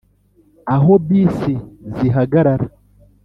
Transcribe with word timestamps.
aho 0.75 0.91
bisi 1.05 1.53
zihagarara 1.95 2.67